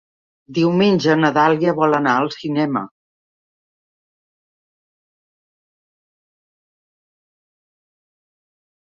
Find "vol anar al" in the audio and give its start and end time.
1.79-2.29